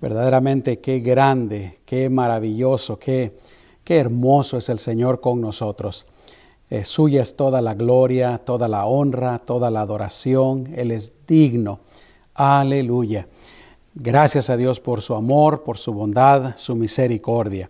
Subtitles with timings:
[0.00, 3.36] Verdaderamente qué grande, qué maravilloso, qué,
[3.82, 6.06] qué hermoso es el Señor con nosotros.
[6.70, 10.72] Eh, suya es toda la gloria, toda la honra, toda la adoración.
[10.76, 11.80] Él es digno.
[12.34, 13.26] Aleluya.
[13.94, 17.68] Gracias a Dios por su amor, por su bondad, su misericordia.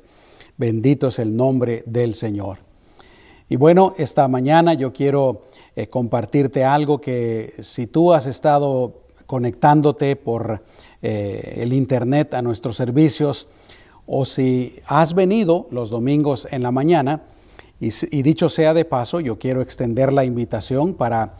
[0.58, 2.58] Bendito es el nombre del Señor.
[3.48, 10.16] Y bueno, esta mañana yo quiero eh, compartirte algo que si tú has estado conectándote
[10.16, 10.62] por
[11.02, 13.46] eh, el Internet a nuestros servicios
[14.06, 17.24] o si has venido los domingos en la mañana,
[17.78, 21.34] y, dicho sea de paso, yo quiero extender la invitación para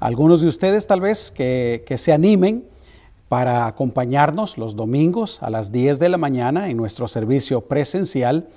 [0.00, 2.64] algunos de ustedes tal vez que, se animen
[3.28, 8.48] para acompañarnos los domingos a las 10 de la mañana en nuestro servicio presencial.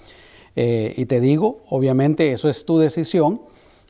[0.55, 3.41] Eh, y te digo, obviamente eso es tu decisión,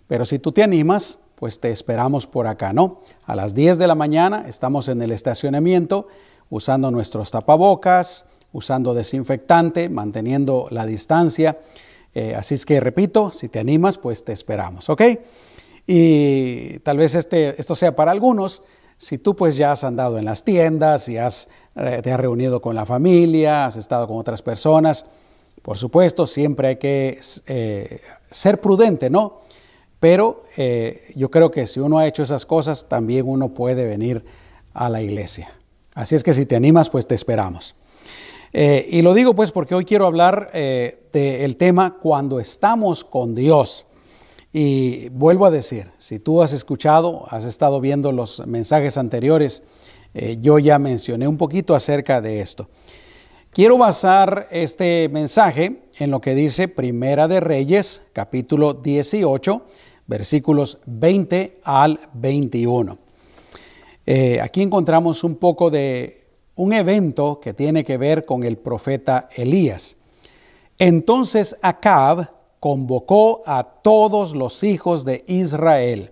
[0.08, 3.02] pero si tú te animas, pues te esperamos por acá, ¿no?
[3.26, 6.08] A las 10 de la mañana estamos en el estacionamiento
[6.50, 11.60] usando nuestros tapabocas, usando desinfectante, manteniendo la distancia.
[12.15, 15.02] Eh, así es que repito, si te animas, pues te esperamos, ¿ok?
[15.85, 18.63] Y tal vez este, esto sea para algunos,
[18.98, 22.62] si tú pues ya has andado en las tiendas y has, eh, te has reunido
[22.62, 25.05] con la familia, has estado con otras personas,
[25.62, 29.41] por supuesto, siempre hay que eh, ser prudente, ¿no?
[29.99, 30.43] Pero
[31.15, 34.23] yo creo que si uno ha hecho esas cosas, también uno puede venir
[34.73, 35.51] a la iglesia.
[35.95, 37.76] Así es que si te animas, pues te esperamos.
[38.53, 43.35] Eh, y lo digo pues porque hoy quiero hablar eh, del tema cuando estamos con
[43.35, 43.87] Dios.
[44.53, 49.63] Y vuelvo a decir, si tú has escuchado, has estado viendo los mensajes anteriores,
[50.13, 52.70] eh, yo ya mencioné un poquito acerca de esto.
[53.51, 59.65] Quiero basar este mensaje en lo que dice Primera de Reyes, capítulo 18,
[60.08, 62.98] versículos 20 al 21.
[64.06, 66.25] Eh, aquí encontramos un poco de
[66.56, 69.97] un evento que tiene que ver con el profeta Elías.
[70.80, 76.12] Entonces Acab convocó a todos los hijos de Israel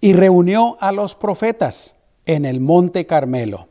[0.00, 1.96] y reunió a los profetas
[2.26, 3.68] en el monte Carmelo.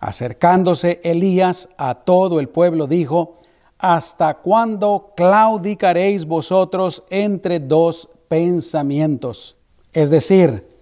[0.00, 3.36] Acercándose Elías a todo el pueblo, dijo,
[3.78, 9.56] ¿Hasta cuándo claudicaréis vosotros entre dos pensamientos?
[9.92, 10.72] Es decir,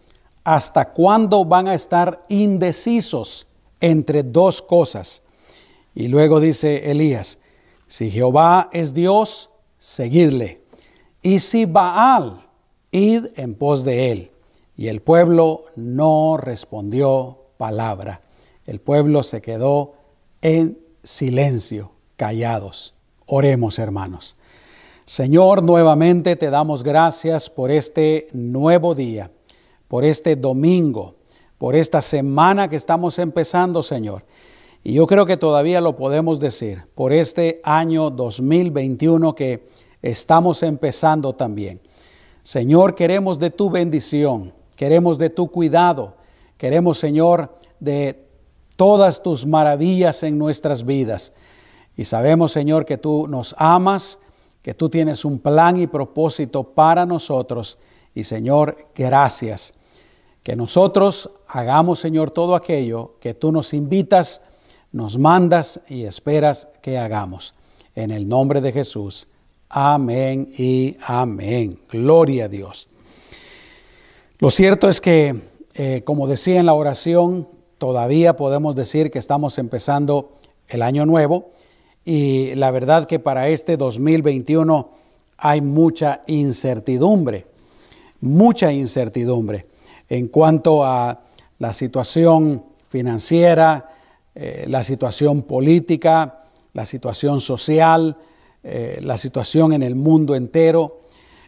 [0.45, 3.47] ¿Hasta cuándo van a estar indecisos
[3.81, 5.23] entre dos cosas?
[5.95, 7.39] Y luego dice Elías,
[7.87, 10.63] si Jehová es Dios, seguidle.
[11.23, 12.47] Y si Baal,
[12.91, 14.31] id en pos de él.
[14.77, 18.23] Y el pueblo no respondió palabra.
[18.67, 19.95] El pueblo se quedó
[20.41, 22.95] en silencio, callados.
[23.27, 24.37] Oremos, hermanos.
[25.11, 29.29] Señor, nuevamente te damos gracias por este nuevo día
[29.89, 31.17] por este domingo,
[31.59, 34.25] por esta semana que estamos empezando, Señor.
[34.85, 39.67] Y yo creo que todavía lo podemos decir, por este año 2021 que
[40.01, 41.81] estamos empezando también.
[42.45, 46.19] Señor, queremos de tu bendición, queremos de tu cuidado,
[46.57, 48.29] queremos, Señor, de
[48.77, 51.33] todas tus maravillas en nuestras vidas.
[51.97, 54.21] Y sabemos, Señor, que tú nos amas,
[54.63, 57.79] que tú tienes un plan y propósito para nosotros.
[58.15, 59.75] Y, Señor, gracias
[60.43, 64.43] que nosotros hagamos, Señor, todo aquello que tú nos invitas,
[64.93, 67.55] nos mandas y esperas que hagamos.
[67.95, 69.29] En el nombre de Jesús.
[69.69, 71.81] Amén y amén.
[71.89, 72.89] Gloria a Dios.
[74.39, 75.43] Lo cierto es que,
[75.75, 80.39] eh, como decía en la oración, todavía podemos decir que estamos empezando
[80.69, 81.53] el año nuevo
[82.05, 84.91] y la verdad que para este 2021
[85.37, 87.47] hay mucha incertidumbre,
[88.21, 89.67] mucha incertidumbre
[90.09, 91.21] en cuanto a
[91.59, 93.91] la situación financiera,
[94.35, 98.17] eh, la situación política, la situación social,
[98.63, 101.01] eh, la situación en el mundo entero.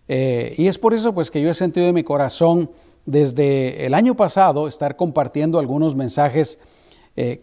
[0.08, 2.70] Eh, y es por eso pues que yo he sentido en mi corazón
[3.04, 6.58] desde el año pasado estar compartiendo algunos mensajes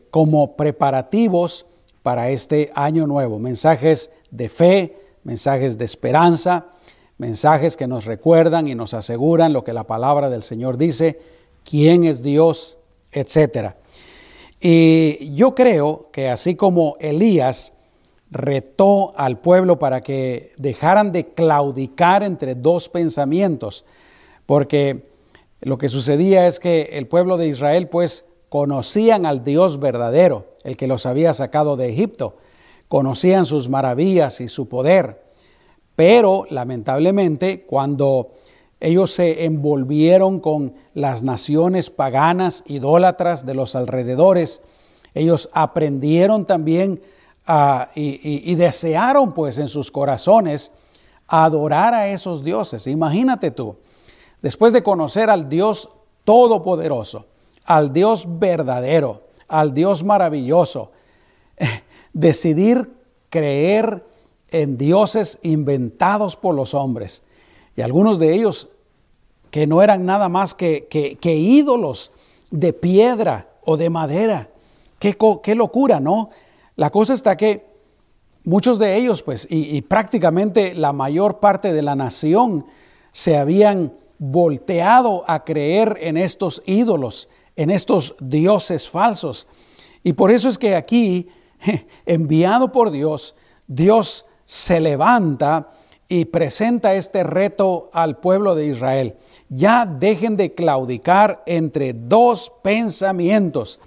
[0.09, 1.68] como preparativos
[2.03, 6.67] para este año nuevo, mensajes de fe, mensajes de esperanza,
[7.17, 11.19] mensajes que nos recuerdan y nos aseguran lo que la palabra del Señor dice,
[11.63, 12.78] quién es Dios,
[13.11, 13.73] etc.
[14.59, 17.73] Y yo creo que así como Elías
[18.31, 23.85] retó al pueblo para que dejaran de claudicar entre dos pensamientos,
[24.45, 25.07] porque
[25.61, 30.75] lo que sucedía es que el pueblo de Israel pues conocían al Dios verdadero, el
[30.75, 32.35] que los había sacado de Egipto,
[32.87, 35.23] conocían sus maravillas y su poder,
[35.96, 38.31] pero lamentablemente cuando
[38.79, 44.61] ellos se envolvieron con las naciones paganas, idólatras de los alrededores,
[45.16, 47.02] Ellos aprendieron también
[47.95, 50.72] y, desearon pues en sus corazones
[51.28, 52.85] adorar a esos dioses.
[52.85, 53.75] Imagínate tú,
[54.41, 55.90] después de conocer al Dios
[56.23, 57.25] todopoderoso,
[57.69, 60.91] al Dios verdadero, al Dios maravilloso,
[62.13, 62.91] decidir
[63.29, 64.03] creer
[64.49, 67.21] en dioses inventados por los hombres.
[67.75, 68.69] Y algunos de ellos
[69.51, 72.11] que no eran nada más que, que, ídolos
[72.49, 74.49] de piedra o de madera.
[74.97, 76.29] Qué, qué, locura, ¿no?
[76.75, 77.67] La cosa está que
[78.45, 82.66] muchos de ellos, pues, y, y prácticamente la mayor parte de la nación
[83.11, 89.47] se habían volteado a creer en estos ídolos, en estos dioses falsos.
[90.03, 91.28] Y por eso es que aquí,
[92.05, 93.35] enviado por Dios,
[93.67, 95.72] Dios se levanta
[96.07, 99.16] y presenta este reto al pueblo de Israel.
[99.49, 103.79] Ya dejen de claudicar entre dos pensamientos.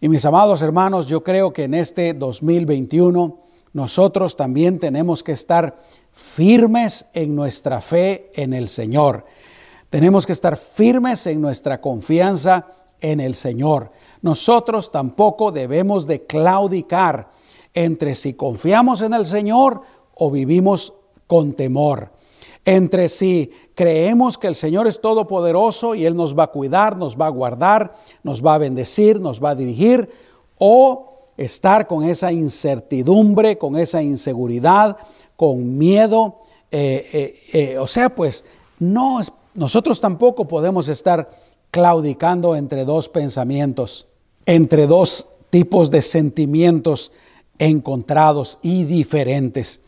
[0.00, 3.38] Y mis amados hermanos, yo creo que en este 2021
[3.72, 5.76] nosotros también tenemos que estar
[6.12, 9.26] firmes en nuestra fe en el Señor.
[9.94, 12.66] Tenemos que estar firmes en nuestra confianza
[13.00, 13.92] en el Señor.
[14.22, 17.28] Nosotros tampoco debemos de claudicar
[17.72, 19.82] entre si confiamos en el Señor
[20.16, 20.94] o vivimos
[21.28, 22.10] con temor.
[22.64, 27.16] Entre si creemos que el Señor es todopoderoso y Él nos va a cuidar, nos
[27.16, 27.94] va a guardar,
[28.24, 30.10] nos va a bendecir, nos va a dirigir,
[30.58, 34.96] o estar con esa incertidumbre, con esa inseguridad,
[35.36, 36.40] con miedo.
[36.72, 38.44] Eh, eh, eh, o sea, pues
[38.80, 39.20] no,
[39.54, 41.30] nosotros tampoco podemos estar
[41.70, 44.06] claudicando entre dos pensamientos,
[44.46, 47.12] entre dos tipos de sentimientos
[47.58, 49.80] encontrados y diferentes.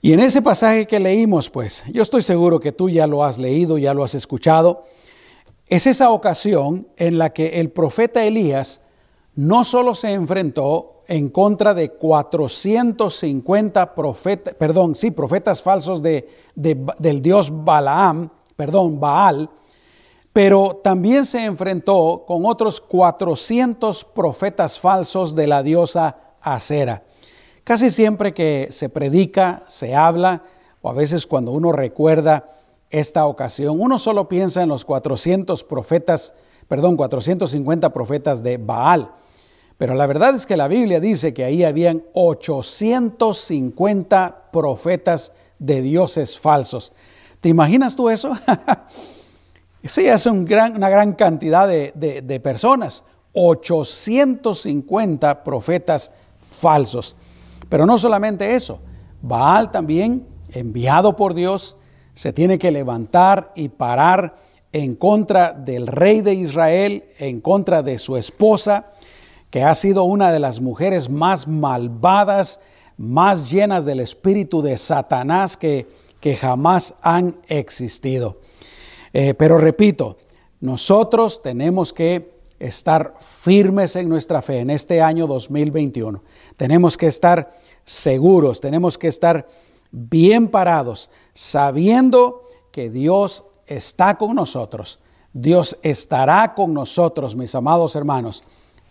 [0.00, 3.38] Y en ese pasaje que leímos, pues, yo estoy seguro que tú ya lo has
[3.38, 4.84] leído, ya lo has escuchado,
[5.66, 8.80] es esa ocasión en la que el profeta Elías
[9.34, 17.22] no solo se enfrentó en contra de 450 profetas, perdón, sí, profetas falsos de, del
[17.22, 19.48] dios Balaam, perdón, Baal,
[20.32, 27.04] pero también se enfrentó con otros 400 profetas falsos de la diosa Acera.
[27.62, 30.42] Casi siempre que se predica, se habla,
[30.82, 32.50] o a veces cuando uno recuerda
[32.90, 36.34] esta ocasión, uno solo piensa en los 400 profetas,
[36.66, 39.12] perdón, 450 profetas de Baal.
[39.76, 46.40] Pero la verdad es que la Biblia dice que ahí habían 850 profetas de dioses
[46.40, 46.92] falsos.
[47.40, 48.32] ¿Te imaginas tú eso?
[49.84, 53.04] sí, es una gran cantidad de, de personas.
[53.32, 57.16] 850 profetas falsos.
[57.68, 58.80] Pero no solamente eso,
[59.20, 61.76] Baal también, enviado por Dios,
[62.14, 64.36] se tiene que levantar y parar
[64.72, 68.86] en contra del rey de Israel, en contra de su esposa,
[69.50, 72.60] que ha sido una de las mujeres más malvadas,
[72.96, 75.86] más llenas del espíritu de Satanás que,
[76.20, 78.40] que jamás han existido.
[79.12, 80.18] Eh, pero repito,
[80.60, 86.22] nosotros tenemos que estar firmes en nuestra fe en este año 2021.
[86.56, 87.52] Tenemos que estar
[87.84, 89.46] seguros, tenemos que estar
[89.90, 94.98] bien parados, sabiendo que Dios está con nosotros.
[95.32, 98.42] Dios estará con nosotros, mis amados hermanos.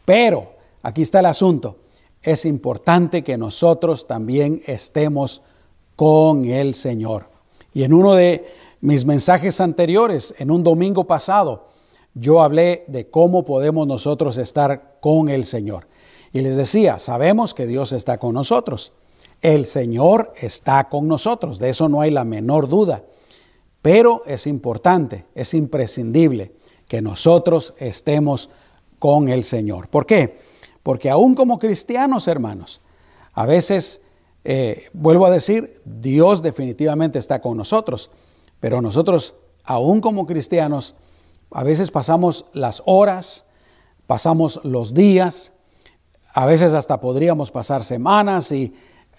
[0.06, 1.78] Pero, aquí está el asunto,
[2.22, 5.42] es importante que nosotros también estemos
[5.98, 7.28] con el Señor.
[7.74, 8.46] Y en uno de
[8.80, 11.68] mis mensajes anteriores, en un domingo pasado,
[12.14, 15.88] yo hablé de cómo podemos nosotros estar con el Señor.
[16.32, 18.94] Y les decía, sabemos que Dios está con nosotros.
[19.42, 23.04] El Señor está con nosotros, de eso no hay la menor duda.
[23.82, 26.54] Pero es importante, es imprescindible
[26.88, 28.50] que nosotros estemos
[29.00, 29.88] con el Señor.
[29.90, 30.38] ¿Por qué?
[30.84, 32.82] Porque aún como cristianos, hermanos,
[33.34, 34.02] a veces,
[34.50, 38.12] eh, vuelvo a decir, Dios definitivamente está con nosotros,
[38.62, 39.36] pero nosotros,
[39.66, 40.96] aún como cristianos,
[41.52, 43.46] a veces pasamos las horas,
[44.06, 45.52] pasamos los días,
[46.34, 48.74] a veces hasta podríamos pasar semanas y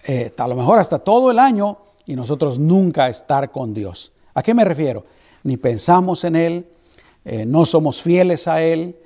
[0.07, 4.11] eh, a lo mejor hasta todo el año y nosotros nunca estar con Dios.
[4.33, 5.05] ¿A qué me refiero?
[5.43, 6.71] Ni pensamos en Él,
[7.23, 8.97] eh, no somos fieles a Él,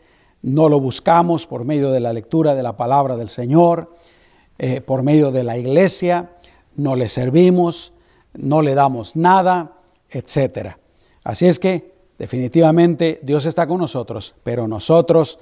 [0.41, 3.93] no lo buscamos por medio de la lectura de la palabra del Señor,
[4.57, 6.31] eh, por medio de la iglesia,
[6.75, 7.93] no le servimos,
[8.33, 9.77] no le damos nada,
[10.09, 10.75] etc.
[11.23, 15.39] Así es que Definitivamente Dios está con nosotros, pero nosotros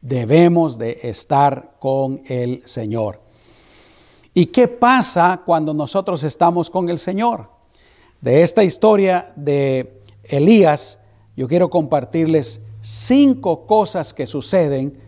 [0.00, 3.20] debemos de estar con el Señor.
[4.34, 7.48] ¿Y qué pasa cuando nosotros estamos con el Señor?
[8.20, 10.98] De esta historia de Elías,
[11.36, 14.98] yo quiero compartirles cinco cosas que suceden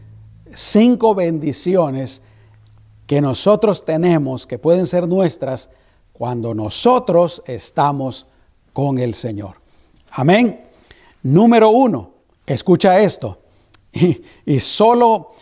[0.55, 2.23] cinco bendiciones
[3.12, 5.69] que nosotros tenemos, que pueden ser nuestras,
[6.14, 8.26] cuando nosotros estamos
[8.73, 9.57] con el Señor.
[10.12, 10.64] Amén.
[11.23, 12.12] Número uno,
[12.47, 13.38] escucha esto.
[13.92, 15.33] Y, y, solo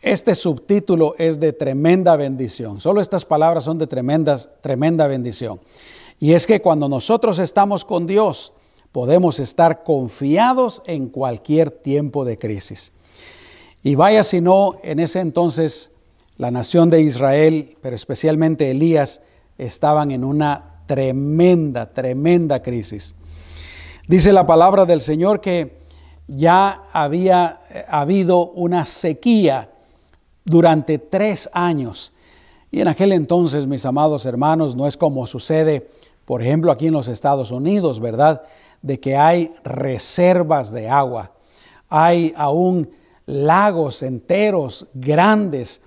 [0.00, 2.78] este subtítulo es de tremenda bendición.
[2.78, 5.58] Solo estas palabras son de tremendas, tremenda bendición.
[6.20, 8.52] Y es que cuando nosotros estamos con Dios,
[8.92, 12.92] podemos estar confiados en cualquier tiempo de crisis.
[13.82, 15.90] Y vaya si no, en ese entonces
[16.36, 19.20] la nación de Israel, pero especialmente Elías,
[19.58, 23.16] estaban en una tremenda, tremenda crisis.
[24.06, 25.78] Dice la palabra del Señor que
[26.28, 29.70] ya había eh, habido una sequía
[30.44, 32.12] durante tres años.
[32.70, 35.88] Y en aquel entonces, mis amados hermanos, no es como sucede,
[36.24, 38.42] por ejemplo, aquí en los Estados Unidos, ¿verdad?
[38.82, 41.32] de que hay reservas de agua,
[41.88, 42.88] hay aún
[43.26, 45.82] lagos enteros grandes,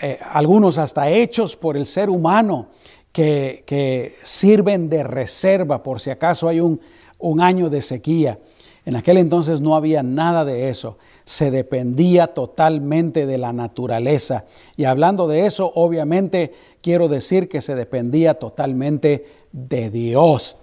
[0.00, 2.68] eh, algunos hasta hechos por el ser humano,
[3.12, 6.80] que, sirven de reserva por si acaso hay un,
[7.18, 8.40] un año de sequía.
[8.84, 14.44] En aquel entonces no había nada de eso, se dependía totalmente de la naturaleza.
[14.76, 20.58] Y hablando de eso, obviamente quiero decir que se dependía totalmente de Dios.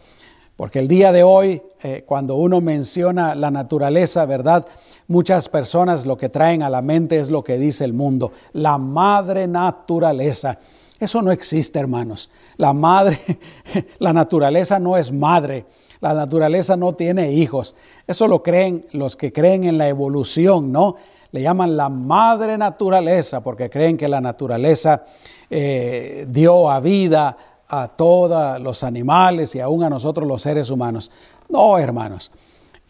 [0.56, 4.68] Porque el día de hoy, eh, cuando uno menciona la naturaleza, ¿verdad?
[5.12, 8.78] Muchas personas lo que traen a la mente es lo que dice el mundo, la
[8.78, 10.58] madre naturaleza.
[11.02, 12.32] Eso no existe, hermanos.
[12.56, 13.20] La madre,
[14.00, 15.66] la naturaleza no es madre.
[16.00, 17.76] La naturaleza no tiene hijos.
[18.08, 20.96] Eso lo creen los que creen en la evolución, ¿no?
[21.34, 25.04] Le llaman la madre naturaleza porque creen que la naturaleza
[25.50, 27.36] eh, dio a vida
[27.68, 31.12] a todos los animales y aún a nosotros los seres humanos.
[31.50, 32.32] No, hermanos.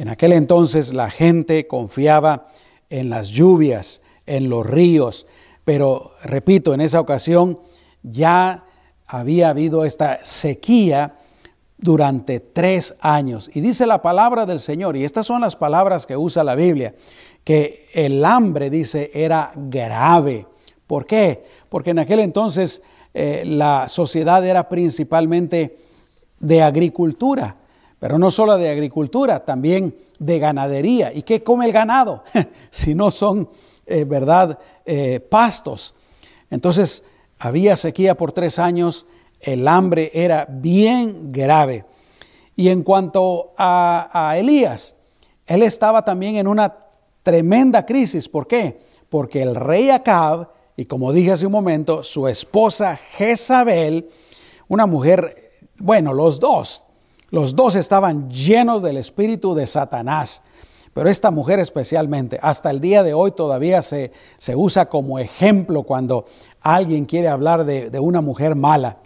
[0.01, 2.48] En aquel entonces la gente confiaba
[2.89, 5.27] en las lluvias, en los ríos,
[5.63, 7.60] pero repito, en esa ocasión
[8.01, 8.65] ya
[9.05, 11.17] había habido esta sequía
[11.77, 13.51] durante tres años.
[13.53, 16.96] Y dice la palabra del Señor, y estas son las palabras que usa la Biblia,
[17.43, 20.48] que el hambre, dice, era grave.
[20.88, 21.46] ¿Por qué?
[21.70, 22.81] Porque en aquel entonces
[23.13, 25.77] eh, la sociedad era principalmente
[26.39, 27.58] de agricultura,
[28.01, 31.13] pero no solo de agricultura, también de ganadería.
[31.13, 32.24] ¿Y qué come el ganado?
[32.72, 33.48] si no son,
[33.86, 35.93] eh, ¿verdad?, eh, pastos.
[36.50, 37.03] Entonces,
[37.38, 39.05] había sequía por tres años,
[39.39, 41.86] el hambre era bien grave.
[42.55, 44.96] Y en cuanto a, a Elías,
[45.46, 46.75] él estaba también en una
[47.22, 48.27] tremenda crisis.
[48.27, 48.81] ¿Por qué?
[49.10, 54.10] Porque el rey Acab y como dije hace un momento, su esposa Jezabel,
[54.70, 56.84] una mujer, bueno, los dos,
[57.31, 60.41] los dos estaban llenos del espíritu de Satanás.
[60.93, 65.83] Pero esta mujer especialmente, hasta el día de hoy todavía se, se usa como ejemplo
[65.83, 66.25] cuando
[66.59, 68.97] alguien quiere hablar de, una mujer mala.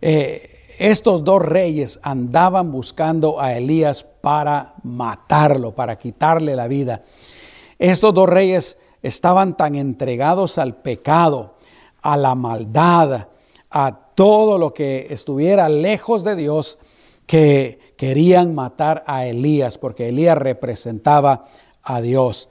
[0.00, 7.02] Eh, estos dos reyes andaban buscando a Elías para matarlo, para quitarle la vida.
[7.78, 11.54] Estos dos reyes estaban tan entregados al pecado,
[12.00, 13.28] a la maldad,
[13.70, 16.78] a todo lo que estuviera lejos de Dios,
[17.32, 21.46] que querían matar a Elías, porque Elías representaba
[21.82, 22.50] a Dios.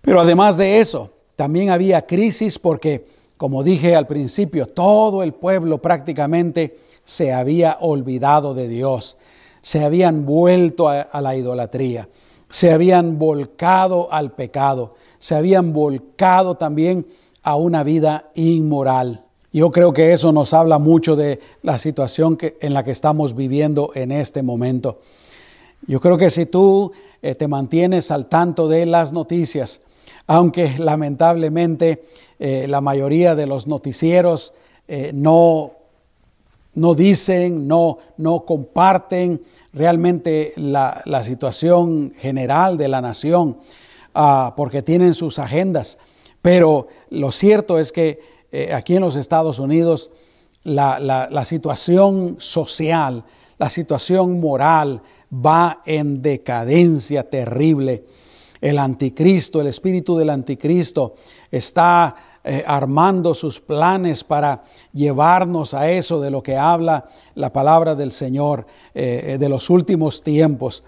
[0.00, 3.04] Pero además de eso, también había crisis porque,
[3.36, 9.18] como dije al principio, todo el pueblo prácticamente se había olvidado de Dios,
[9.60, 12.08] se habían vuelto a, la idolatría,
[12.48, 17.06] se habían volcado al pecado se habían volcado también
[17.42, 19.24] a una vida inmoral.
[19.54, 23.92] Yo creo que eso nos habla mucho de la situación en la que estamos viviendo
[23.94, 24.98] en este momento.
[25.86, 26.92] Yo creo que si tú
[27.22, 29.80] eh, te mantienes al tanto de las noticias,
[30.26, 32.02] aunque lamentablemente
[32.38, 34.52] eh, la mayoría de los noticieros
[34.88, 35.72] eh, no,
[36.74, 39.40] no dicen, no, no comparten
[39.72, 43.58] realmente la, la situación general de la nación,
[44.16, 45.98] Ah, porque tienen sus agendas.
[46.40, 48.20] Pero lo cierto es que
[48.56, 50.12] eh, aquí en los Estados Unidos
[50.62, 53.24] la, situación social,
[53.58, 55.02] la situación moral
[55.34, 58.04] va en decadencia terrible.
[58.60, 61.14] El anticristo, el espíritu del anticristo
[61.50, 67.96] está eh, armando sus planes para llevarnos a eso de lo que habla la palabra
[67.96, 70.84] del Señor eh, de los últimos tiempos.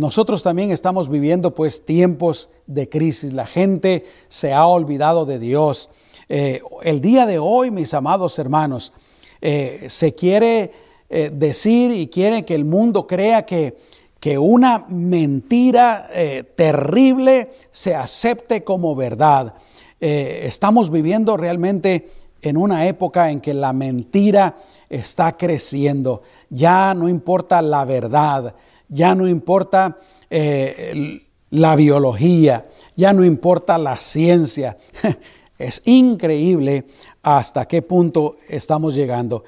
[0.00, 3.32] Nosotros también estamos viviendo pues tiempos de crisis.
[3.32, 5.90] La gente se ha olvidado de Dios.
[6.28, 8.92] Eh, el día de hoy, mis amados hermanos,
[9.40, 13.76] eh, se quiere decir y quiere que el mundo crea que,
[14.18, 16.10] que una mentira
[16.56, 19.54] terrible se acepte como verdad.
[20.00, 22.08] eh, estamos viviendo realmente
[22.42, 24.56] en una época en que la mentira
[24.88, 26.22] está creciendo.
[26.50, 28.54] Ya no importa la verdad,
[28.88, 29.98] ya no importa
[30.30, 34.76] eh, la biología, ya no importa la ciencia.
[35.58, 36.84] Es increíble
[37.22, 39.44] hasta qué punto estamos llegando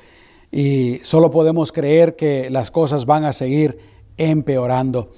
[0.51, 3.79] y solo podemos creer que las cosas van a seguir
[4.17, 5.13] empeorando.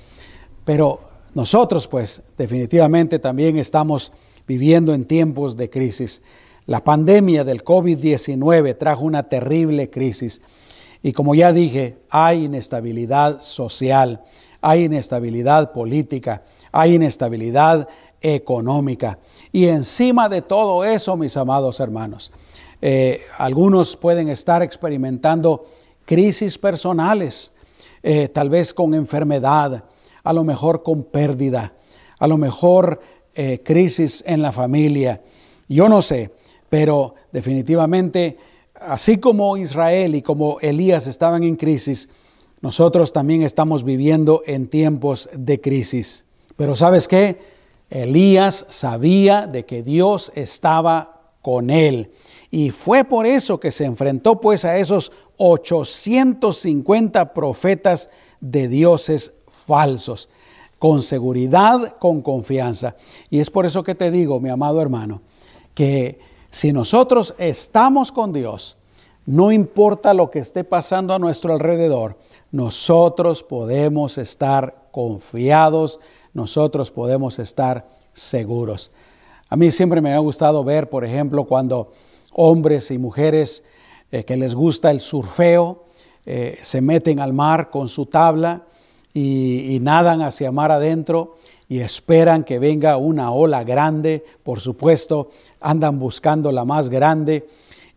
[0.64, 1.00] Pero
[1.34, 4.12] nosotros pues definitivamente también estamos
[4.48, 6.22] viviendo en tiempos de crisis.
[6.66, 10.42] La pandemia del COVID-19 trajo una terrible crisis
[11.02, 14.22] y como ya dije, hay inestabilidad social,
[14.60, 16.42] hay inestabilidad política,
[16.72, 17.88] hay inestabilidad
[18.20, 19.18] económica.
[19.52, 22.32] Y encima de todo eso, mis amados hermanos,
[22.82, 25.66] eh, algunos pueden estar experimentando
[26.04, 27.52] crisis personales,
[28.02, 29.84] eh, tal vez con enfermedad,
[30.22, 31.74] a lo mejor con pérdida,
[32.18, 33.00] a lo mejor
[33.34, 35.22] eh, crisis en la familia.
[35.68, 36.32] Yo no sé,
[36.68, 38.38] pero definitivamente,
[38.74, 42.08] así como Israel y como Elías estaban en crisis,
[42.60, 46.24] nosotros también estamos viviendo en tiempos de crisis.
[46.56, 47.59] Pero ¿sabes qué?
[47.90, 52.12] Elías sabía de que Dios estaba con él.
[52.50, 60.28] Y fue por eso que se enfrentó pues a esos 850 profetas de dioses falsos,
[60.78, 62.96] con seguridad, con confianza.
[63.28, 65.22] Y es por eso que te digo, mi amado hermano,
[65.74, 66.18] que
[66.50, 68.76] si nosotros estamos con Dios,
[69.26, 72.18] no importa lo que esté pasando a nuestro alrededor,
[72.50, 76.00] nosotros podemos estar confiados,
[76.32, 78.92] nosotros podemos estar seguros.
[79.48, 81.92] A mí siempre me ha gustado ver, por ejemplo, cuando
[82.32, 83.64] hombres y mujeres
[84.12, 85.84] eh, que les gusta el surfeo
[86.26, 88.64] eh, se meten al mar con su tabla
[89.12, 91.34] y, y nadan hacia mar adentro
[91.68, 97.46] y esperan que venga una ola grande, por supuesto, andan buscando la más grande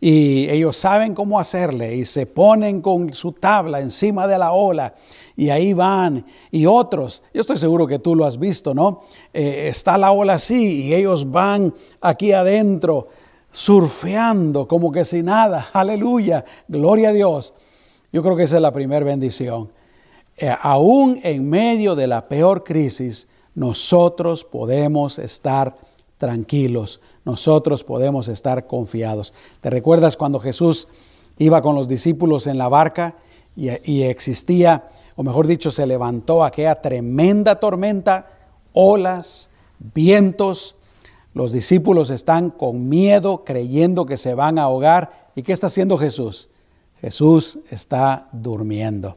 [0.00, 4.94] y ellos saben cómo hacerle y se ponen con su tabla encima de la ola
[5.36, 9.00] y ahí van y otros, yo estoy seguro que tú lo has visto, ¿no?
[9.32, 13.08] Eh, está la ola así y ellos van aquí adentro
[13.50, 17.54] surfeando como que sin nada, aleluya, gloria a Dios.
[18.12, 19.70] Yo creo que esa es la primera bendición.
[20.36, 25.76] Eh, aún en medio de la peor crisis, nosotros podemos estar
[26.18, 29.34] tranquilos, nosotros podemos estar confiados.
[29.60, 30.88] ¿Te recuerdas cuando Jesús
[31.38, 33.16] iba con los discípulos en la barca
[33.56, 38.28] y, existía, o mejor dicho, se levantó aquella tremenda tormenta,
[38.72, 40.76] olas, vientos?
[41.34, 45.30] Los discípulos están con miedo, creyendo que se van a ahogar.
[45.34, 46.50] ¿Y qué está haciendo Jesús?
[47.00, 49.16] Jesús está durmiendo.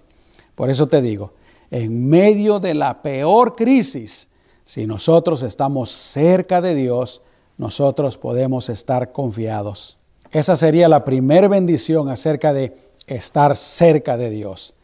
[0.56, 1.34] Por eso te digo,
[1.72, 4.30] en medio de la peor crisis,
[4.66, 7.22] si nosotros estamos cerca de Dios,
[7.58, 9.98] nosotros podemos estar confiados.
[10.32, 12.76] Esa sería la primera bendición acerca de
[13.08, 14.76] estar cerca de Dios.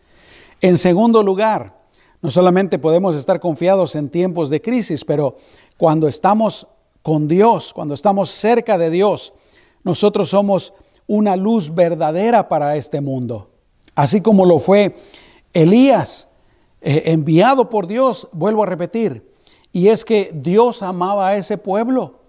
[0.61, 1.83] En segundo lugar,
[2.21, 5.35] no solamente podemos estar confiados en tiempos de crisis, pero
[5.77, 6.67] cuando estamos
[7.01, 9.33] con Dios, cuando estamos cerca de Dios,
[9.83, 10.73] nosotros somos
[11.05, 13.49] una luz verdadera para este mundo.
[13.93, 14.95] Así como lo fue
[15.53, 16.29] Elías
[16.81, 19.29] eh, enviado por Dios, vuelvo a repetir,
[19.73, 22.19] y es que Dios amaba a ese pueblo.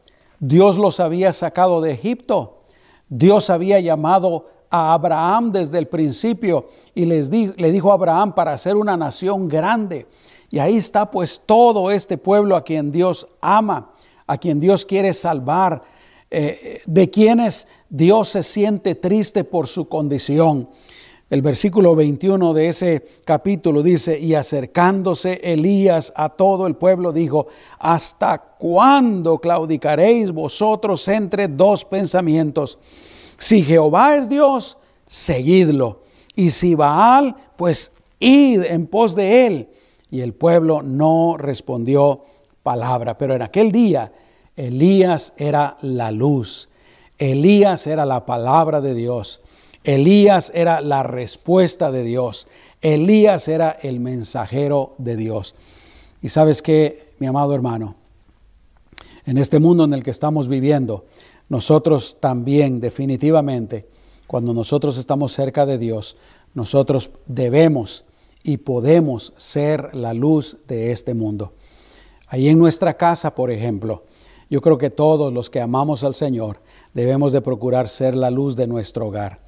[0.41, 2.65] Dios los había sacado de Egipto.
[3.09, 8.59] Dios había llamado a Abraham desde el principio y les le dijo a Abraham para
[8.59, 10.09] ser una nación grande.
[10.51, 13.93] Y ahí está pues todo este pueblo a quien Dios ama,
[14.27, 15.85] a quien Dios quiere salvar,
[16.29, 20.69] eh, de quienes Dios se siente triste por su condición.
[21.31, 27.47] El versículo 21 de ese capítulo dice, y acercándose Elías a todo el pueblo, dijo,
[27.79, 32.79] ¿hasta cuándo claudicaréis vosotros entre dos pensamientos?
[33.45, 36.01] Si Jehová es Dios, seguidlo,
[36.35, 39.69] y si Baal, pues id en pos de él.
[40.11, 42.25] Y el pueblo no respondió
[42.63, 44.15] palabra, pero en aquel día
[44.57, 46.71] Elías era la luz,
[47.19, 49.43] Elías era la palabra de Dios.
[49.85, 52.49] Elías era la respuesta de Dios.
[52.81, 55.55] Elías era el mensajero de Dios.
[56.23, 57.95] Y sabes que, mi amado hermano,
[59.27, 61.05] en este mundo en el que estamos viviendo,
[61.49, 63.87] nosotros también definitivamente,
[64.27, 66.17] cuando nosotros estamos cerca de Dios,
[66.55, 68.05] nosotros debemos
[68.43, 71.53] y podemos ser la luz de este mundo.
[72.29, 74.05] Ahí en nuestra casa, por ejemplo,
[74.51, 76.61] yo creo que todos los que amamos al Señor
[76.93, 79.45] debemos de procurar ser la luz de nuestro hogar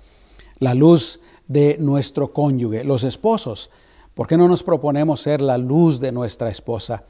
[0.59, 3.71] la luz de nuestro cónyuge, los esposos.
[4.15, 7.05] ¿Por qué no nos proponemos ser la luz de nuestra esposa?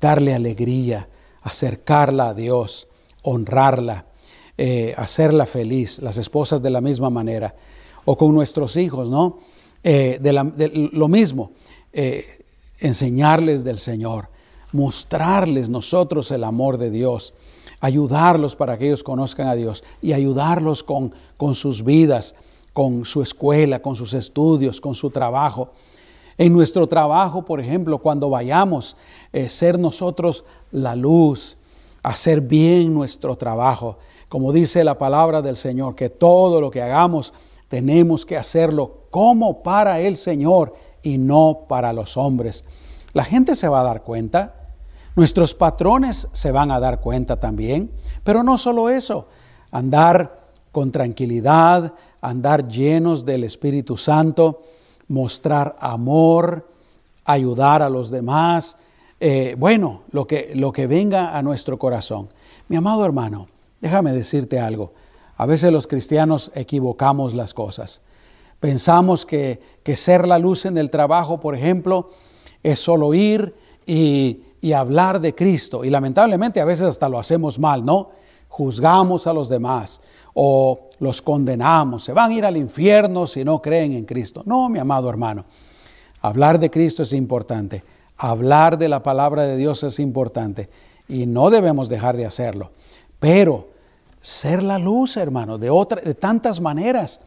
[0.00, 1.08] Darle alegría,
[1.42, 2.88] acercarla a Dios,
[3.22, 4.06] honrarla,
[4.62, 7.54] eh, hacerla feliz, las esposas de la misma manera,
[8.04, 9.38] o con nuestros hijos, ¿no?
[9.82, 11.52] Eh, de, lo mismo,
[11.94, 12.44] eh,
[12.78, 14.28] enseñarles del Señor,
[14.72, 17.32] mostrarles nosotros el amor de Dios,
[17.80, 22.34] ayudarlos para que ellos conozcan a Dios y ayudarlos con, con sus vidas,
[22.74, 25.70] con su escuela, con sus estudios, con su trabajo.
[26.36, 28.98] En nuestro trabajo, por ejemplo, cuando vayamos,
[29.48, 31.56] ser nosotros la luz,
[32.02, 33.96] hacer bien nuestro trabajo.
[34.30, 37.34] Como dice la palabra del Señor, que todo lo que hagamos
[37.68, 42.64] tenemos que hacerlo como para el Señor y no para los hombres.
[43.12, 44.54] La gente se va a dar cuenta,
[45.16, 47.90] nuestros patrones se van a dar cuenta también,
[48.22, 49.26] pero no solo eso,
[49.72, 54.62] andar con tranquilidad, andar llenos del Espíritu Santo,
[55.08, 56.70] mostrar amor,
[57.24, 58.76] ayudar a los demás,
[59.18, 62.28] eh, bueno, lo que, lo que venga a nuestro corazón.
[62.68, 63.48] Mi amado hermano,
[63.80, 64.92] déjame decirte algo.
[65.36, 68.02] A veces los cristianos equivocamos las cosas.
[68.60, 72.10] Pensamos que, que ser la luz en el trabajo, por ejemplo,
[72.62, 73.54] es solo ir
[73.86, 75.84] y, y hablar de Cristo.
[75.84, 78.10] Y lamentablemente a veces hasta lo hacemos mal, ¿no?
[78.48, 80.00] Juzgamos a los demás
[80.34, 82.04] o los condenamos.
[82.04, 84.42] Se van a ir al infierno si no creen en Cristo.
[84.44, 85.46] No, mi amado hermano.
[86.20, 87.82] Hablar de Cristo es importante
[88.20, 90.68] hablar de la palabra de Dios es importante
[91.08, 92.70] y no debemos dejar de hacerlo.
[93.18, 93.69] Pero
[94.20, 97.20] ser la luz, hermano, de, otra, de tantas maneras,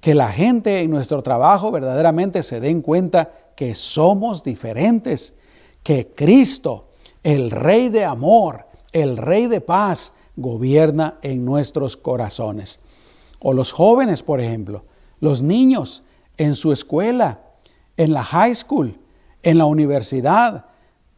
[0.00, 5.34] que la gente en nuestro trabajo verdaderamente se den cuenta que somos diferentes,
[5.82, 6.88] que Cristo,
[7.22, 12.80] el Rey de amor, el Rey de paz, gobierna en nuestros corazones.
[13.40, 14.84] O los jóvenes, por ejemplo,
[15.20, 16.02] los niños
[16.38, 17.40] en su escuela,
[17.96, 18.98] en la high school,
[19.42, 20.66] en la universidad.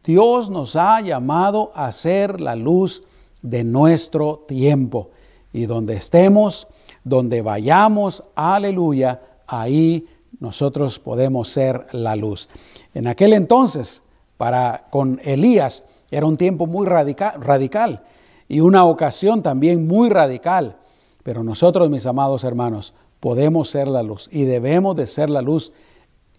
[0.03, 3.03] Dios nos ha llamado a ser la luz
[3.43, 5.11] de nuestro tiempo.
[5.51, 6.67] Y donde estemos,
[7.03, 10.07] donde vayamos, aleluya, ahí
[10.39, 12.49] nosotros podemos ser la luz.
[12.95, 14.01] En aquel entonces,
[14.37, 18.03] para con Elías, era un tiempo muy radical, radical
[18.47, 20.77] y una ocasión también muy radical.
[21.23, 25.71] Pero nosotros, mis amados hermanos, podemos ser la luz y debemos de ser la luz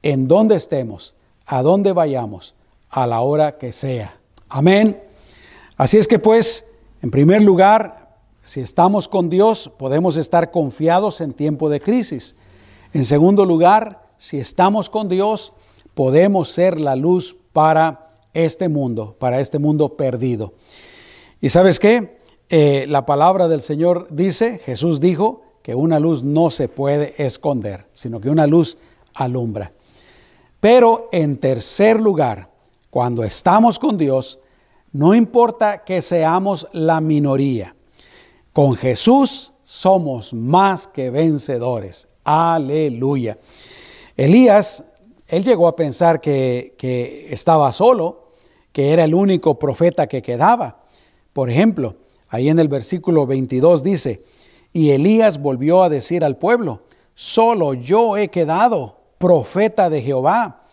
[0.02, 1.14] en donde estemos,
[1.46, 2.54] a donde vayamos,
[2.90, 4.18] a la hora que sea.
[4.48, 5.00] Amén.
[5.76, 6.66] Así es que pues,
[7.04, 12.34] en primer lugar, si estamos con Dios, podemos estar confiados en tiempo de crisis.
[12.94, 15.52] En segundo lugar, si estamos con Dios,
[15.92, 20.54] podemos ser la luz para este mundo, para este mundo perdido.
[21.42, 22.20] ¿Y sabes qué?
[22.48, 27.86] Eh, la palabra del Señor dice, Jesús dijo, que una luz no se puede esconder,
[27.92, 28.78] sino que una luz
[29.12, 29.74] alumbra.
[30.58, 32.48] Pero en tercer lugar,
[32.88, 34.38] cuando estamos con Dios,
[34.94, 37.74] no importa que seamos la minoría,
[38.52, 42.07] con Jesús somos más que vencedores.
[42.22, 43.37] Aleluya.
[44.16, 44.85] Elías,
[45.26, 48.35] él llegó a pensar que, que estaba solo,
[48.70, 50.85] que era el único profeta que quedaba.
[51.33, 51.96] Por ejemplo,
[52.28, 54.22] ahí en el versículo 22 dice,
[54.72, 56.83] y Elías volvió a decir al pueblo,
[57.16, 60.63] solo yo he quedado profeta de Jehová,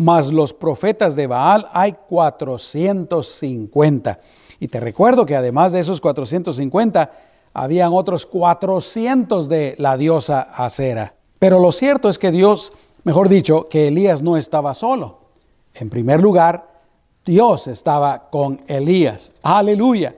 [0.00, 4.18] mas los profetas de Baal hay 450.
[4.58, 7.12] Y te recuerdo que además de esos 450,
[7.52, 11.16] habían otros 400 de la diosa Acera.
[11.38, 12.72] Pero lo cierto es que Dios,
[13.04, 15.18] mejor dicho, que Elías no estaba solo.
[15.74, 16.80] En primer lugar,
[17.26, 19.32] Dios estaba con Elías.
[19.42, 20.14] Aleluya.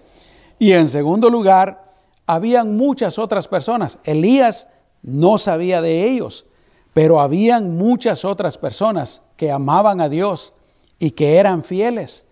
[0.61, 1.91] Y en segundo lugar,
[2.25, 3.99] habían muchas otras personas.
[4.05, 4.69] Elías
[5.03, 6.47] no sabía de ellos.
[6.95, 10.55] Pero habían muchas otras personas que amaban a Dios
[10.99, 12.27] y que eran fieles.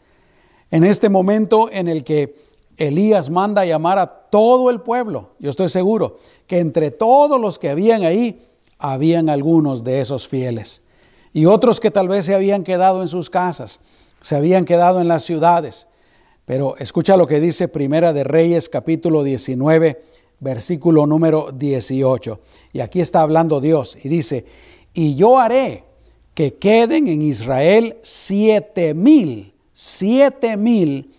[0.70, 2.36] En este momento en el que
[2.76, 7.68] Elías manda llamar a todo el pueblo, yo estoy seguro que entre todos los que
[7.68, 8.46] habían ahí,
[8.78, 10.82] habían algunos de esos fieles.
[11.32, 13.80] Y otros que tal vez se habían quedado en sus casas,
[14.20, 15.88] se habían quedado en las ciudades.
[16.44, 20.02] Pero escucha lo que dice Primera de Reyes capítulo 19
[20.40, 22.40] versículo número 18.
[22.72, 24.44] Y aquí está hablando Dios y dice,
[24.92, 25.84] y yo haré
[26.34, 31.14] que queden en Israel siete mil, siete mil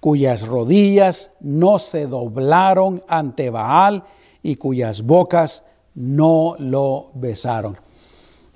[0.00, 4.04] cuyas rodillas no se doblaron ante Baal
[4.42, 7.76] y cuyas bocas no lo besaron.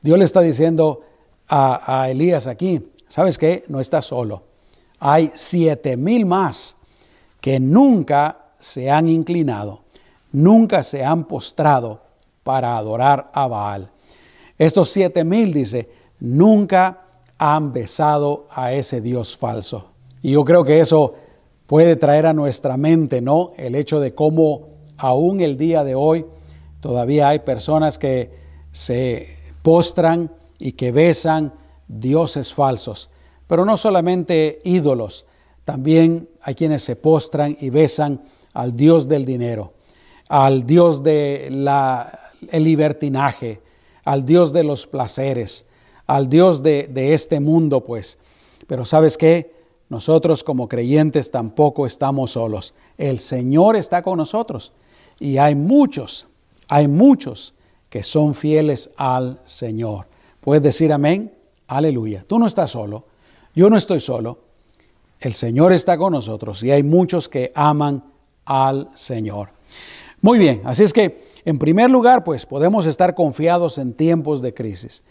[0.03, 1.01] Dios le está diciendo
[1.49, 3.65] a, Elías aquí, ¿sabes qué?
[3.69, 4.45] No está solo.
[5.01, 6.77] Hay siete mil más
[7.41, 9.81] que nunca se han inclinado
[10.33, 12.03] nunca se han postrado
[12.43, 13.91] para adorar a Baal.
[14.59, 15.89] Estos siete mil, dice,
[16.19, 17.07] nunca
[17.39, 19.93] han besado a ese Dios falso.
[20.23, 21.15] Y yo creo que eso
[21.67, 23.53] puede traer a nuestra mente, ¿no?
[23.57, 26.27] El hecho de cómo aún el día de hoy
[26.81, 28.31] todavía hay personas que
[28.71, 31.55] se postran y que besan
[31.89, 33.11] dioses falsos.
[33.47, 35.27] Pero no solamente ídolos,
[35.65, 39.73] también hay quienes se postran y besan al Dios del dinero,
[40.31, 41.69] al Dios del
[42.53, 43.61] el libertinaje,
[44.05, 45.67] al Dios de los placeres,
[46.07, 48.17] al Dios de, de este mundo, pues.
[48.69, 49.53] Pero sabes qué?
[49.89, 52.75] Nosotros como creyentes tampoco estamos solos.
[52.97, 54.73] El Señor está con nosotros.
[55.19, 56.29] Y hay muchos,
[56.69, 57.55] hay muchos
[57.89, 60.07] que son fieles al Señor.
[60.41, 61.35] ¿Puedes decir amén?
[61.67, 62.25] Aleluya.
[62.29, 63.05] Tú no estás solo.
[63.53, 64.39] Yo no estoy solo.
[65.19, 68.05] El Señor está con nosotros y hay muchos que aman
[68.45, 69.51] al Señor.
[70.23, 74.53] Muy bien, así es que en primer lugar, pues podemos estar confiados en tiempos de
[74.53, 75.05] crisis.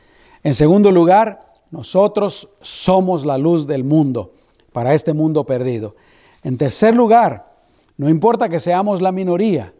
[0.44, 4.34] En segundo lugar, nosotros somos la luz del mundo
[4.72, 5.96] para este mundo perdido.
[6.44, 7.54] En tercer lugar,
[7.98, 9.74] no importa que seamos la minoría,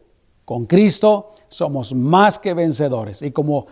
[0.46, 3.22] con Cristo somos más que vencedores.
[3.22, 3.68] Y como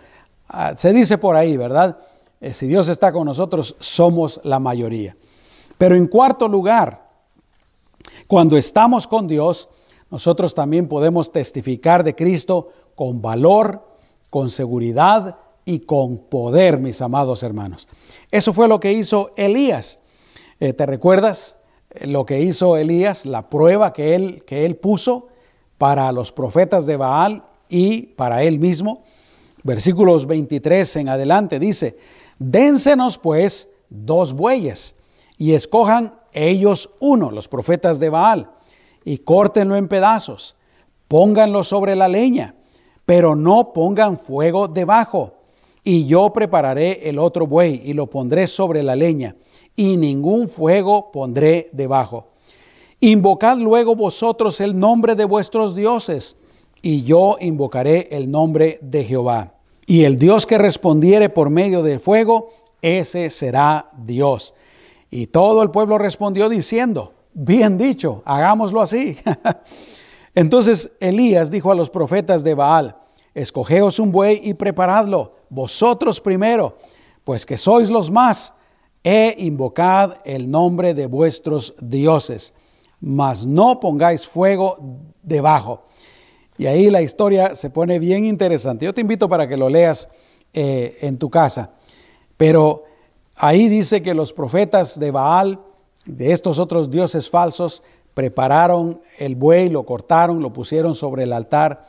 [0.48, 1.98] ah, se dice por ahí, ¿verdad?
[2.40, 5.16] Eh, si Dios está con nosotros, somos la mayoría.
[5.76, 7.08] Pero en cuarto lugar,
[8.28, 9.68] cuando estamos con Dios,
[10.10, 13.84] nosotros también podemos testificar de Cristo con valor,
[14.30, 17.88] con seguridad y con poder, mis amados hermanos.
[18.30, 19.98] Eso fue lo que hizo Elías.
[20.60, 21.56] Eh, ¿Te recuerdas
[22.02, 25.28] lo que hizo Elías, la prueba que él, que él puso
[25.76, 29.04] para los profetas de Baal y para él mismo?
[29.62, 31.98] Versículos 23 en adelante dice,
[32.38, 34.94] Dénsenos pues dos bueyes
[35.36, 38.50] y escojan ellos uno, los profetas de Baal,
[39.08, 40.54] y córtenlo en pedazos,
[41.08, 42.56] pónganlo sobre la leña,
[43.06, 45.32] pero no pongan fuego debajo.
[45.82, 49.34] Y yo prepararé el otro buey y lo pondré sobre la leña,
[49.74, 52.32] y ningún fuego pondré debajo.
[53.00, 56.36] Invocad luego vosotros el nombre de vuestros dioses,
[56.82, 59.54] y yo invocaré el nombre de Jehová.
[59.86, 62.50] Y el Dios que respondiere por medio del fuego,
[62.82, 64.52] ese será Dios.
[65.10, 69.16] Y todo el pueblo respondió diciendo, bien dicho, hagámoslo así.
[70.34, 72.96] Entonces Elías dijo a los profetas de Baal,
[73.34, 76.78] escogeos un buey y preparadlo, vosotros primero,
[77.24, 78.54] pues que sois los más,
[79.02, 82.52] e invocad el nombre de vuestros dioses,
[83.00, 84.76] mas no pongáis fuego
[85.22, 85.84] debajo.
[86.58, 88.84] Y ahí la historia se pone bien interesante.
[88.84, 90.08] Yo te invito para que lo leas
[90.52, 91.70] eh, en tu casa.
[92.36, 92.84] Pero
[93.36, 95.60] ahí dice que los profetas de Baal,
[96.08, 97.82] de estos otros dioses falsos,
[98.14, 101.84] prepararon el buey, lo cortaron, lo pusieron sobre el altar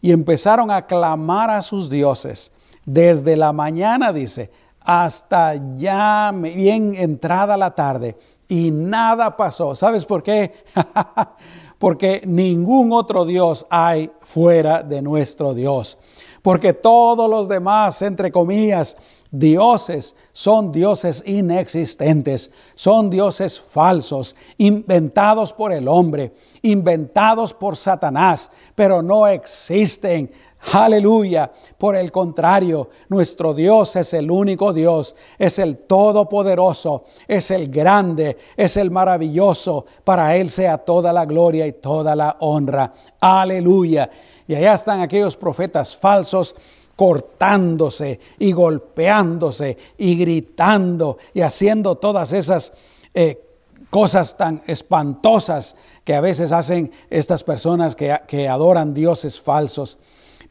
[0.00, 2.52] y empezaron a clamar a sus dioses.
[2.84, 4.50] Desde la mañana, dice,
[4.80, 8.16] hasta ya bien entrada la tarde
[8.48, 9.74] y nada pasó.
[9.74, 10.54] ¿Sabes por qué?
[11.78, 15.98] porque ningún otro Dios hay fuera de nuestro Dios.
[16.40, 18.96] Porque todos los demás, entre comillas,
[19.30, 29.02] dioses son dioses inexistentes, son dioses falsos, inventados por el hombre, inventados por Satanás, pero
[29.02, 30.30] no existen.
[30.72, 31.50] Aleluya.
[31.78, 38.36] Por el contrario, nuestro Dios es el único Dios, es el todopoderoso, es el grande,
[38.56, 39.86] es el maravilloso.
[40.02, 42.92] Para Él sea toda la gloria y toda la honra.
[43.20, 44.10] Aleluya.
[44.48, 46.54] Y allá están aquellos profetas falsos
[46.96, 52.72] cortándose y golpeándose y gritando y haciendo todas esas
[53.14, 53.42] eh,
[53.90, 59.98] cosas tan espantosas que a veces hacen estas personas que, que adoran dioses falsos.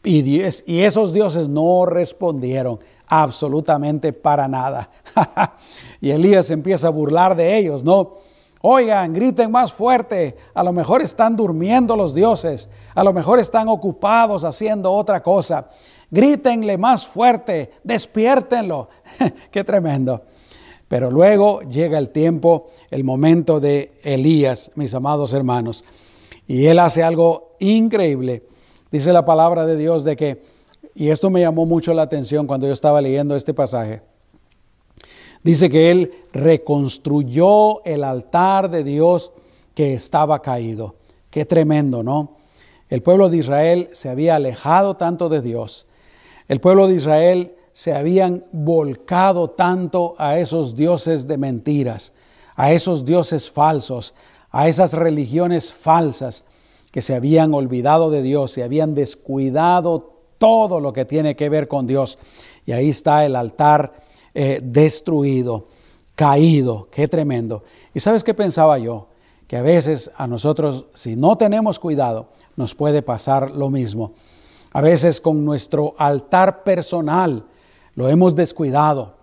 [0.03, 4.89] Y, y esos dioses no respondieron absolutamente para nada.
[6.01, 8.13] y Elías empieza a burlar de ellos, ¿no?
[8.61, 10.35] Oigan, griten más fuerte.
[10.55, 12.67] A lo mejor están durmiendo los dioses.
[12.95, 15.69] A lo mejor están ocupados haciendo otra cosa.
[16.15, 17.71] Grítenle más fuerte.
[17.83, 18.87] Despiértenlo.
[19.51, 20.21] Qué tremendo.
[20.87, 25.83] Pero luego llega el tiempo, el momento de Elías, mis amados hermanos.
[26.47, 28.43] Y él hace algo increíble.
[28.91, 30.41] Dice la palabra de Dios de que,
[30.93, 34.01] y esto me llamó mucho la atención cuando yo estaba leyendo este pasaje,
[35.43, 39.33] dice que él reconstruyó el altar de Dios
[39.73, 40.95] que estaba caído.
[41.29, 42.37] Qué tremendo, ¿no?
[42.87, 45.87] El pueblo de Israel se había alejado tanto de Dios.
[46.47, 52.13] El pueblo de Israel se habían volcado tanto a esos dioses de mentiras,
[52.55, 54.13] a esos dioses falsos,
[54.51, 56.45] a esas religiones falsas
[56.91, 61.67] que se habían olvidado de Dios, se habían descuidado todo lo que tiene que ver
[61.67, 62.17] con Dios.
[62.65, 63.93] Y ahí está el altar
[64.33, 65.67] eh, destruido,
[66.15, 67.63] caído, qué tremendo.
[67.93, 69.07] ¿Y sabes qué pensaba yo?
[69.47, 74.13] que a veces a nosotros, si no tenemos cuidado, nos puede pasar lo mismo.
[74.75, 77.45] A veces con nuestro altar personal
[77.93, 79.13] lo hemos descuidado,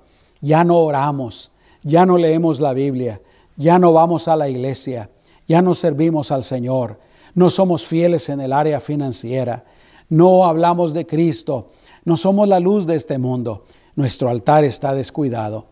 [0.41, 1.51] ya no oramos,
[1.83, 3.21] ya no leemos la Biblia,
[3.59, 5.11] ya no vamos a la iglesia,
[5.47, 7.01] ya no servimos al Señor,
[7.35, 9.67] no somos fieles en el área financiera,
[10.09, 11.69] no hablamos de Cristo,
[12.07, 15.67] no somos la luz de este mundo, nuestro altar está descuidado.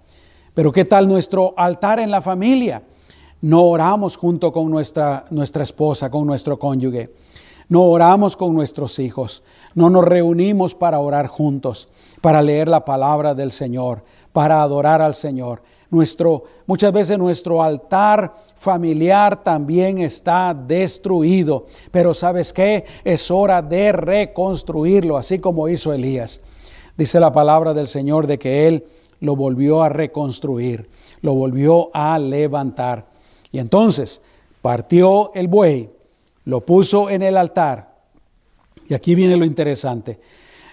[0.53, 2.83] Pero ¿qué tal nuestro altar en la familia?
[3.40, 7.14] No oramos junto con nuestra, nuestra esposa, con nuestro cónyuge.
[7.70, 9.44] No oramos con nuestros hijos.
[9.76, 11.88] No nos reunimos para orar juntos,
[12.20, 14.02] para leer la palabra del Señor,
[14.33, 15.62] para adorar al Señor.
[15.88, 22.85] Nuestro, muchas veces nuestro altar familiar también está destruido, pero ¿sabes qué?
[23.04, 26.40] Es hora de reconstruirlo, así como hizo Elías.
[26.96, 28.85] Dice la palabra del Señor de que Él
[29.20, 30.90] lo volvió a reconstruir,
[31.22, 33.06] lo volvió a levantar.
[33.52, 34.20] Y entonces
[34.61, 35.88] partió el buey,
[36.51, 37.95] lo puso en el altar.
[38.89, 40.19] Y aquí viene lo interesante.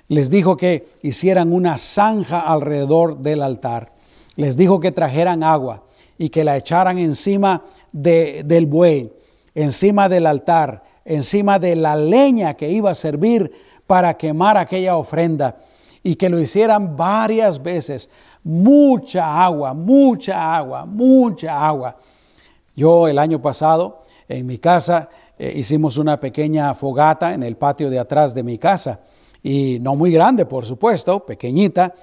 [0.07, 3.91] Les dijo que hicieran una zanja alrededor del altar.
[4.37, 5.83] Les dijo que trajeran agua
[6.17, 9.13] y que la echaran encima del buey,
[9.53, 13.51] encima del altar, encima de la leña que iba a servir
[13.85, 15.57] para quemar aquella ofrenda
[16.01, 18.09] y que lo hicieran varias veces.
[18.43, 21.95] Mucha agua, mucha agua, mucha agua.
[22.75, 27.89] Yo el año pasado en mi casa eh, hicimos una pequeña fogata en el patio
[27.89, 29.01] de atrás de mi casa
[29.43, 31.93] y no muy grande, por supuesto, pequeñita,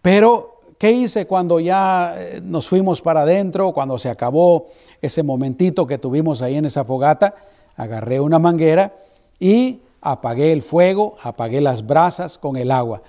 [0.00, 4.66] pero ¿qué hice cuando ya eh, nos fuimos para adentro, cuando se acabó
[5.02, 7.34] ese momentito que tuvimos ahí en esa fogata?
[7.76, 8.94] Agarré una manguera
[9.40, 13.02] y apagué el fuego, apagué las brasas con el agua.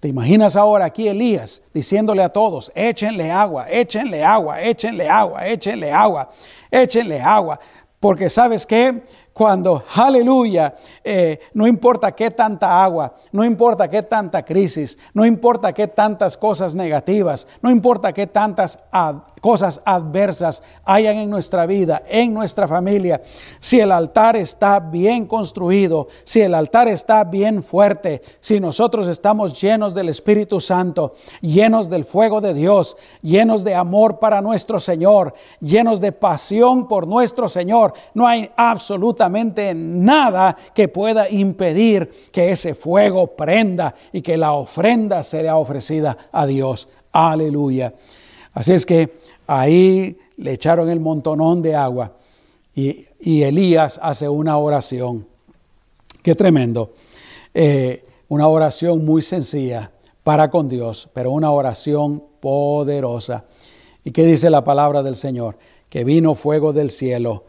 [0.00, 5.90] ¿Te imaginas ahora aquí Elías diciéndole a todos, échenle agua, échenle agua, échenle agua, échenle
[5.90, 6.30] agua,
[6.70, 7.58] échenle agua?
[8.00, 9.02] Porque sabes qué,
[9.34, 15.72] cuando, aleluya, eh, no importa qué tanta agua, no importa qué tanta crisis, no importa
[15.72, 18.78] qué tantas cosas negativas, no importa qué tantas
[19.44, 23.20] cosas adversas hayan en nuestra vida, en nuestra familia,
[23.60, 29.60] si el altar está bien construido, si el altar está bien fuerte, si nosotros estamos
[29.60, 35.34] llenos del Espíritu Santo, llenos del fuego de Dios, llenos de amor para nuestro Señor,
[35.60, 42.74] llenos de pasión por nuestro Señor, no hay absolutamente nada que pueda impedir que ese
[42.74, 46.88] fuego prenda y que la ofrenda sea ofrecida a Dios.
[47.12, 47.92] Aleluya.
[48.54, 52.12] Así es que Ahí le echaron el montonón de agua
[52.74, 53.06] y,
[53.42, 55.26] Elías hace una oración.
[56.22, 56.92] Qué tremendo.
[57.54, 63.44] Eh, una oración muy sencilla para con Dios, pero una oración poderosa.
[64.04, 65.56] ¿Y qué dice la palabra del Señor?
[65.88, 67.44] Que vino fuego del cielo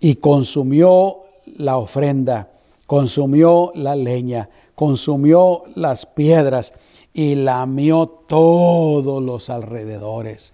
[0.00, 1.22] y consumió
[1.56, 2.50] la ofrenda,
[2.86, 6.74] consumió la leña, consumió las piedras
[7.12, 10.52] y lamió todos los alrededores.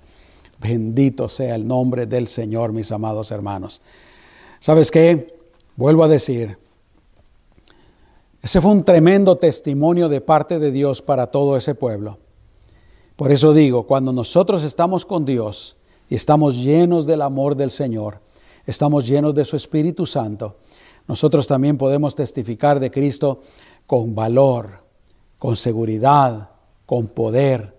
[0.60, 3.80] Bendito sea el nombre del Señor, mis amados hermanos.
[4.58, 5.38] ¿Sabes qué?
[5.74, 6.58] Vuelvo a decir,
[8.42, 12.18] ese fue un tremendo testimonio de parte de Dios para todo ese pueblo.
[13.16, 15.78] Por eso digo, cuando nosotros estamos con Dios
[16.10, 18.20] y estamos llenos del amor del Señor,
[18.66, 20.56] estamos llenos de su Espíritu Santo,
[21.08, 23.40] nosotros también podemos testificar de Cristo
[23.86, 24.84] con valor,
[25.38, 26.50] con seguridad,
[26.84, 27.78] con poder,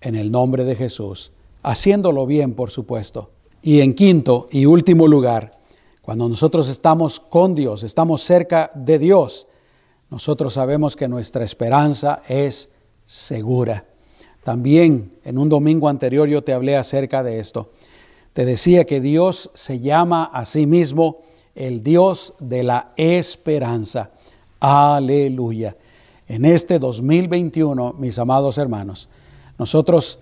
[0.00, 1.32] en el nombre de Jesús
[1.68, 3.30] haciéndolo bien, por supuesto.
[3.60, 5.52] Y en quinto y último lugar,
[6.00, 9.46] cuando nosotros estamos con Dios, estamos cerca de Dios,
[10.08, 12.70] nosotros sabemos que nuestra esperanza es
[13.04, 13.84] segura.
[14.42, 17.70] También en un domingo anterior yo te hablé acerca de esto.
[18.32, 21.18] Te decía que Dios se llama a sí mismo
[21.54, 24.12] el Dios de la esperanza.
[24.60, 25.76] Aleluya.
[26.28, 29.10] En este 2021, mis amados hermanos,
[29.58, 30.20] nosotros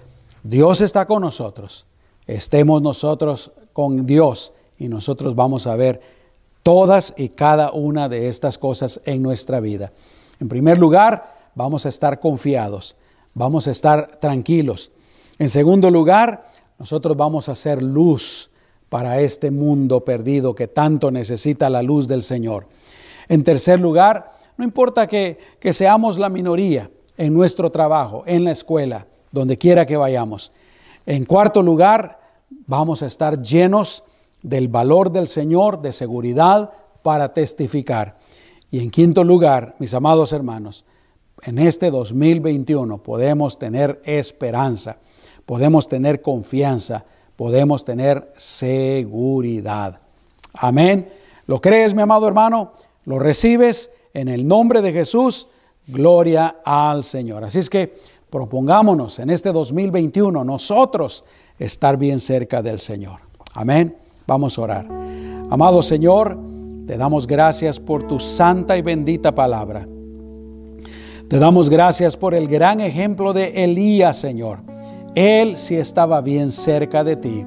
[0.49, 1.87] Dios está con nosotros.
[2.27, 6.01] Estemos nosotros con Dios y nosotros vamos a ver
[6.62, 9.93] todas y cada una de estas cosas en nuestra vida.
[10.39, 12.97] En primer lugar, vamos a estar confiados,
[13.35, 14.93] vamos a estar tranquilos.
[15.41, 16.45] En segundo lugar,
[16.79, 18.51] nosotros vamos a ser luz
[18.89, 22.68] para este mundo perdido que tanto necesita la luz del Señor.
[23.29, 28.53] En tercer lugar, no importa que, que seamos la minoría en nuestro trabajo, en la
[28.53, 29.07] escuela,
[29.37, 30.51] donde quiera que vayamos.
[31.05, 32.18] En cuarto lugar,
[32.66, 34.03] vamos a estar llenos
[34.43, 36.72] del valor del Señor, de seguridad
[37.03, 38.16] para testificar.
[38.70, 40.87] Y en quinto lugar, mis amados hermanos,
[41.43, 45.01] en este 2021 podemos tener esperanza,
[45.45, 47.05] podemos tener confianza,
[47.37, 50.01] podemos tener seguridad.
[50.55, 51.12] Amén.
[51.47, 52.72] ¿Lo crees, mi amado hermano?
[53.05, 53.91] ¿Lo recibes?
[54.14, 55.49] En el nombre de Jesús,
[55.87, 57.45] gloria al Señor.
[57.45, 57.93] Así es que
[58.37, 61.24] propongámonos en este 2021 nosotros
[61.59, 63.20] estar bien cerca del Señor.
[63.55, 63.97] Amén.
[64.26, 64.87] Vamos a orar.
[65.49, 66.37] Amado Señor,
[66.87, 69.89] te damos gracias por tu santa y bendita palabra.
[71.28, 74.59] Te damos gracias por el gran ejemplo de Elías, Señor.
[75.14, 77.43] Él sí estaba bien cerca de ti.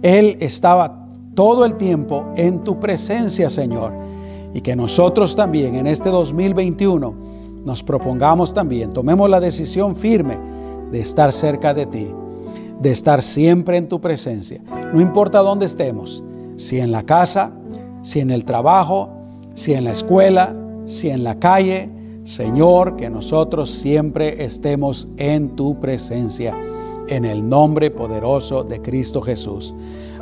[0.00, 3.92] Él estaba todo el tiempo en tu presencia, Señor.
[4.54, 10.38] Y que nosotros también en este 2021 nos propongamos también, tomemos la decisión firme
[10.90, 12.08] de estar cerca de ti,
[12.80, 14.60] de estar siempre en tu presencia.
[14.92, 16.24] No importa dónde estemos,
[16.56, 17.52] si en la casa,
[18.02, 19.10] si en el trabajo,
[19.54, 20.54] si en la escuela,
[20.86, 21.90] si en la calle,
[22.24, 26.54] Señor, que nosotros siempre estemos en tu presencia,
[27.08, 29.74] en el nombre poderoso de Cristo Jesús.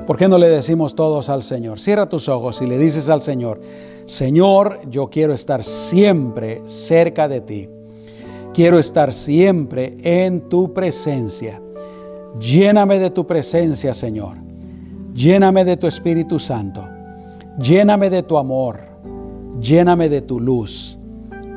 [0.07, 1.80] ¿Por qué no le decimos todos al Señor?
[1.80, 3.61] Cierra tus ojos y le dices al Señor,
[4.09, 7.68] Señor, yo quiero estar siempre cerca de ti.
[8.54, 11.61] Quiero estar siempre en tu presencia.
[12.40, 14.38] Lléname de tu presencia, Señor.
[15.12, 16.88] Lléname de tu Espíritu Santo.
[17.59, 18.80] Lléname de tu amor.
[19.61, 20.98] Lléname de tu luz.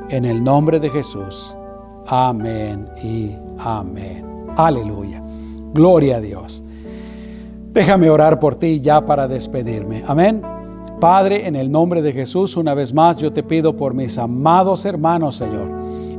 [0.10, 1.56] En el nombre de Jesús.
[2.06, 4.26] Amén y amén.
[4.58, 5.24] Aleluya.
[5.74, 6.62] Gloria a Dios.
[7.72, 10.04] Déjame orar por ti ya para despedirme.
[10.06, 10.61] Amén.
[11.02, 14.86] Padre, en el nombre de Jesús, una vez más yo te pido por mis amados
[14.86, 15.68] hermanos, Señor,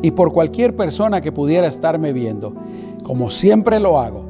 [0.03, 2.53] y por cualquier persona que pudiera estarme viendo,
[3.05, 4.25] como siempre lo hago.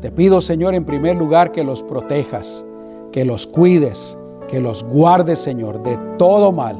[0.00, 2.64] Te pido, Señor, en primer lugar que los protejas,
[3.12, 4.16] que los cuides,
[4.48, 6.78] que los guardes, Señor, de todo mal.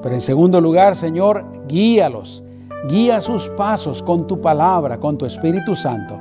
[0.00, 2.44] Pero en segundo lugar, Señor, guíalos,
[2.88, 6.20] guía sus pasos con tu palabra, con tu Espíritu Santo.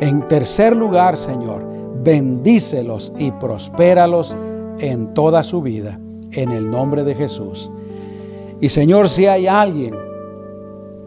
[0.00, 1.64] En tercer lugar, Señor,
[2.02, 4.36] bendícelos y prospéralos
[4.78, 5.98] en toda su vida,
[6.32, 7.70] en el nombre de Jesús.
[8.60, 9.94] Y Señor, si hay alguien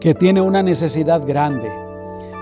[0.00, 1.70] que tiene una necesidad grande,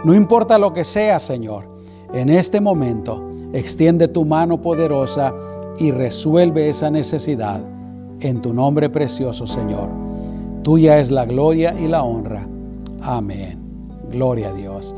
[0.04, 1.64] no importa lo que sea, Señor,
[2.12, 3.22] en este momento
[3.52, 5.32] extiende tu mano poderosa
[5.78, 7.62] y resuelve esa necesidad
[8.20, 9.88] en tu nombre precioso, Señor.
[10.62, 12.46] Tuya es la gloria y la honra.
[13.02, 13.58] Amén.
[14.10, 14.94] Gloria a Dios.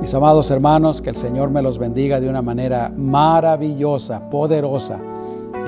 [0.00, 4.98] Mis amados hermanos, que el Señor me los bendiga de una manera maravillosa, poderosa.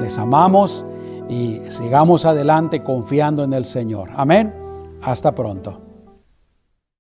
[0.00, 0.84] Les amamos
[1.28, 4.10] y sigamos adelante confiando en el Señor.
[4.14, 4.54] Amén.
[5.02, 5.85] Hasta pronto.